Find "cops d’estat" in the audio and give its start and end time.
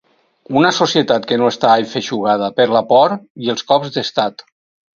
3.71-4.47